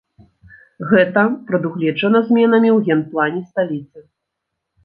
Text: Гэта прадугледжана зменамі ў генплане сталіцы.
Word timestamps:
Гэта 0.91 1.25
прадугледжана 1.51 2.19
зменамі 2.31 2.69
ў 2.77 2.97
генплане 2.97 3.41
сталіцы. 3.49 3.99